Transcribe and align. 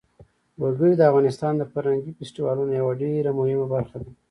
وګړي 0.61 0.93
د 0.97 1.01
افغانستان 1.09 1.53
د 1.57 1.63
فرهنګي 1.71 2.11
فستیوالونو 2.17 2.71
یوه 2.81 2.93
ډېره 3.01 3.31
مهمه 3.39 3.65
برخه 3.73 3.97
ده. 4.03 4.11